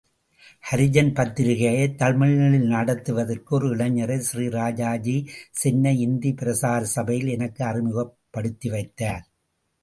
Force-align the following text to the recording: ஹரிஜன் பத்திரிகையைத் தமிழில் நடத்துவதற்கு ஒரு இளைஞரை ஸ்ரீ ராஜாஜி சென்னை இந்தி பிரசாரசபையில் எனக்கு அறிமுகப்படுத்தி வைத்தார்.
ஹரிஜன் 0.71 1.11
பத்திரிகையைத் 1.13 1.97
தமிழில் 1.97 2.65
நடத்துவதற்கு 2.67 3.55
ஒரு 3.55 3.75
இளைஞரை 3.75 4.17
ஸ்ரீ 4.17 4.49
ராஜாஜி 4.49 5.29
சென்னை 5.51 5.99
இந்தி 5.99 6.31
பிரசாரசபையில் 6.31 7.29
எனக்கு 7.29 7.65
அறிமுகப்படுத்தி 7.65 8.69
வைத்தார். 8.69 9.25